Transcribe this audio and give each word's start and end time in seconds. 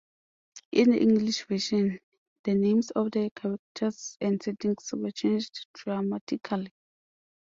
In 0.71 0.89
the 0.89 0.99
English 0.99 1.43
version, 1.45 1.99
the 2.43 2.55
names 2.55 2.89
of 2.89 3.11
the 3.11 3.29
characters 3.35 4.17
and 4.19 4.41
settings 4.41 4.91
were 4.97 5.11
changed 5.11 5.67
dramatically. 5.75 6.71